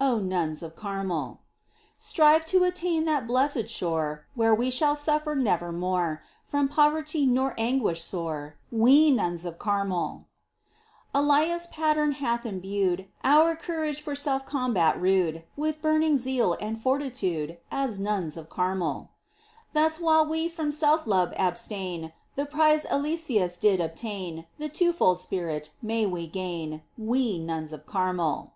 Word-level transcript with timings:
O 0.00 0.20
nuns 0.20 0.62
of 0.62 0.76
Carmel! 0.76 1.40
Strive 1.98 2.46
to 2.46 2.62
attain 2.62 3.04
that 3.04 3.26
blessed 3.26 3.68
shore 3.68 4.26
Where 4.34 4.54
we 4.54 4.70
shall 4.70 4.94
suñer 4.94 5.36
nevermore 5.36 6.22
From 6.44 6.68
poverty 6.68 7.26
nor 7.26 7.52
anguish 7.58 8.00
sore, 8.02 8.56
We 8.70 9.10
nuns 9.10 9.44
of 9.44 9.58
Carmel! 9.58 10.26
Elias' 11.12 11.66
pattern 11.72 12.12
hath 12.12 12.46
imbued 12.46 13.08
Our 13.24 13.56
courage 13.56 14.00
for 14.00 14.14
self 14.14 14.46
combat 14.46 14.98
rude 15.00 15.44
With 15.56 15.82
burning 15.82 16.16
zeal 16.16 16.56
and 16.60 16.80
fortitude, 16.80 17.58
As 17.70 17.98
nuns 17.98 18.36
of 18.36 18.48
Carmel.. 18.48 19.10
Thus, 19.72 19.98
while 20.00 20.24
we 20.24 20.48
from 20.48 20.70
self 20.70 21.08
love 21.08 21.32
abstain. 21.36 22.12
The 22.36 22.46
prize 22.46 22.86
Eliseus 22.86 23.56
did 23.56 23.80
obtain. 23.80 24.46
The 24.58 24.68
two 24.68 24.92
fold 24.92 25.18
spirit, 25.18 25.70
may 25.82 26.06
we 26.06 26.28
gain. 26.28 26.82
We 26.96 27.38
nuns 27.38 27.72
of 27.72 27.84
Carmel 27.84 28.52